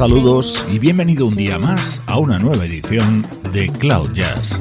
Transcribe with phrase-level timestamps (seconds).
[0.00, 4.58] Saludos y bienvenido un día más a una nueva edición de Cloud Jazz.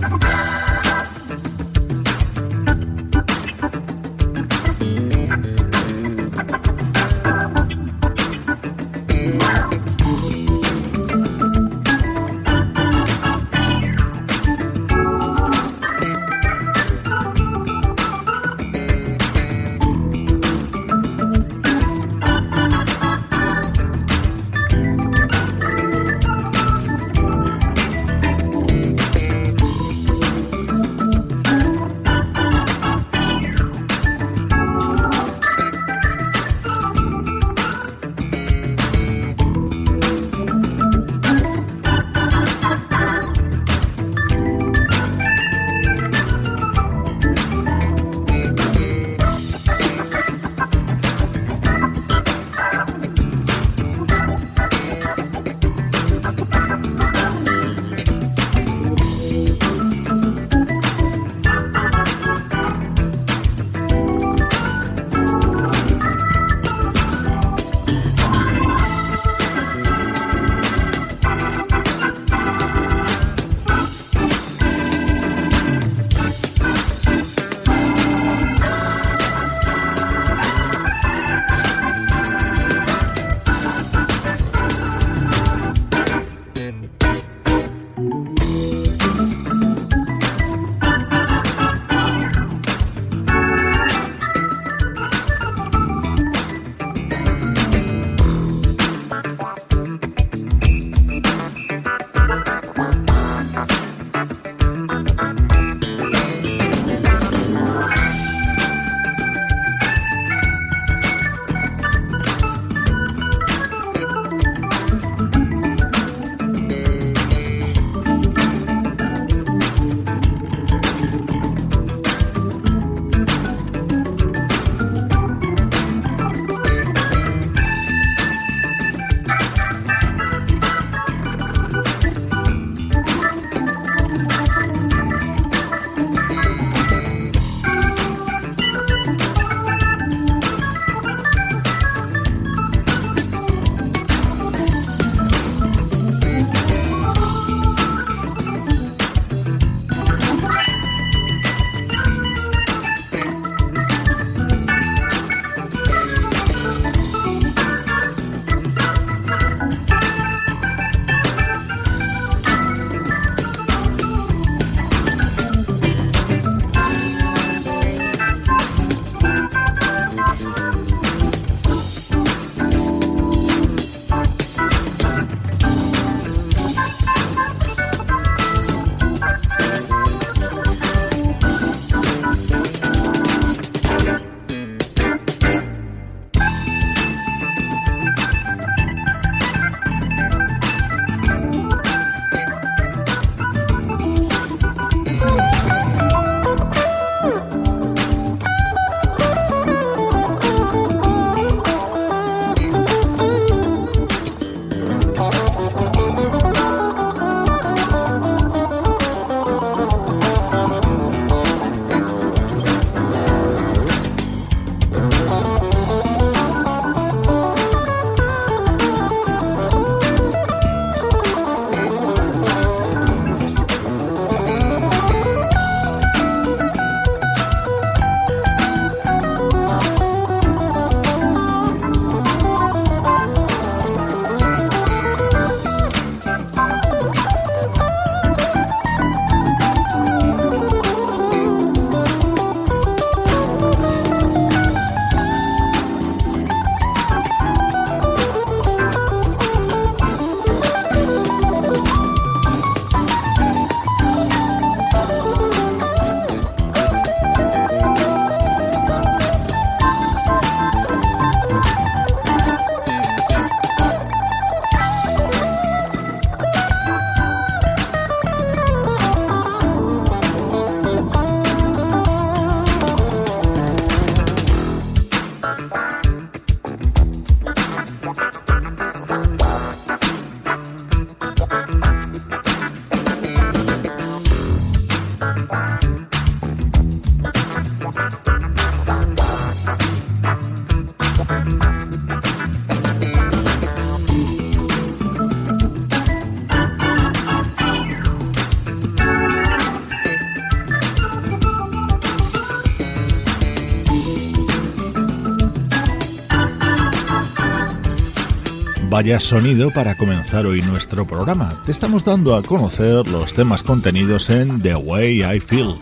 [308.89, 311.61] Vaya sonido para comenzar hoy nuestro programa.
[311.63, 315.75] Te estamos dando a conocer los temas contenidos en The Way I Feel,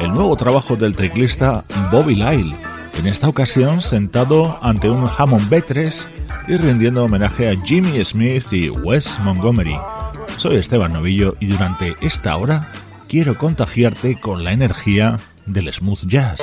[0.00, 2.56] el nuevo trabajo del teclista Bobby Lyle,
[2.98, 6.06] en esta ocasión sentado ante un Hammond B3
[6.48, 9.76] y rindiendo homenaje a Jimmy Smith y Wes Montgomery.
[10.38, 12.72] Soy Esteban Novillo y durante esta hora
[13.08, 16.40] quiero contagiarte con la energía del smooth jazz.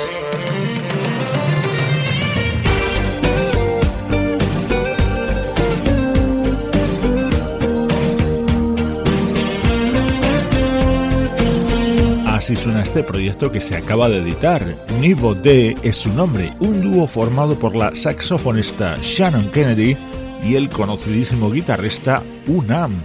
[12.42, 14.76] Así suena este proyecto que se acaba de editar.
[14.98, 19.96] Nivo D es su nombre, un dúo formado por la saxofonista Shannon Kennedy
[20.42, 23.00] y el conocidísimo guitarrista Unam.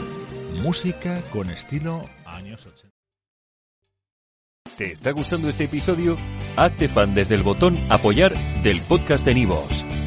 [0.63, 2.89] Música con estilo años 80.
[4.75, 6.17] ¿Te está gustando este episodio?
[6.55, 9.85] Hazte fan desde el botón Apoyar del podcast de Nivos.